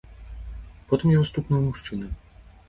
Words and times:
Потым 0.91 1.13
яго 1.17 1.25
стукнуў 1.31 1.61
і 1.65 1.67
мужчына. 1.69 2.11